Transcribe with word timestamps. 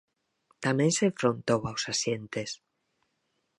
Tamén 0.65 0.91
se 0.97 1.03
enfrontou 1.11 1.59
aos 1.65 1.83
axentes. 1.93 2.49